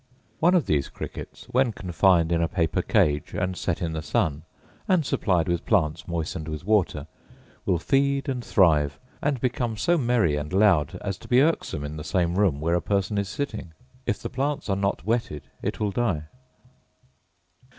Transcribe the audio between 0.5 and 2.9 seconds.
of these crickets, when confined in a paper